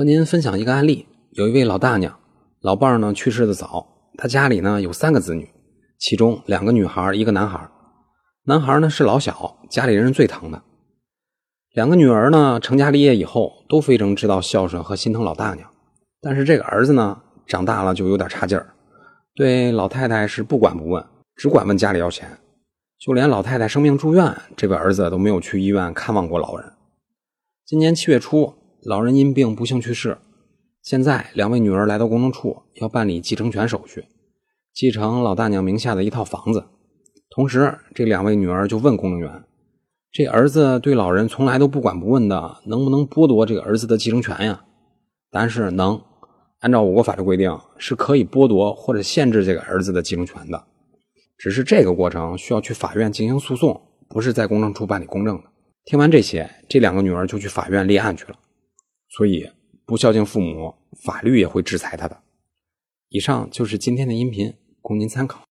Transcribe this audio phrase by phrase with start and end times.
[0.00, 2.18] 和您分享一个案例，有一位老大娘，
[2.62, 5.46] 老伴儿呢去世的早，她家里呢有三个子女，
[5.98, 7.68] 其中两个女孩，一个男孩。
[8.46, 10.62] 男孩呢是老小，家里人最疼的。
[11.74, 15.70] 两个女儿呢成家立业以后，都非常知道孝顺和心疼老大娘。
[16.22, 18.72] 但是这个儿子呢长大了就有点差劲儿，
[19.34, 21.04] 对老太太是不管不问，
[21.36, 22.26] 只管问家里要钱。
[22.98, 26.72] 就连老太太生病住院，这位儿子都没有去医院看望过老人。
[27.66, 28.54] 今年七月初。
[28.84, 30.16] 老人因病不幸去世，
[30.82, 34.06] 现在两位女儿来到公证处要办理继承权手续，
[34.72, 36.64] 继承老大娘名下的一套房子。
[37.28, 39.44] 同时，这两位女儿就问公证员
[40.10, 44.64] ：“这儿子对老人从来都不管不问的，能不能剥夺这个儿子的继承权呀？”
[45.30, 46.00] 答案是能，
[46.60, 50.64] 按照我国法律规定，是可以剥夺或者限制这个儿子的继承权的。
[51.36, 55.44] 只是这个过程需要去法院进行诉讼，不是在公证处办理公证的。
[55.84, 58.34] 听完这些，这两个女儿就去法院立案去了。
[59.10, 59.50] 所以，
[59.84, 62.22] 不孝敬父母，法律也会制裁他的。
[63.08, 65.48] 以上就是今天的音频，供您参考。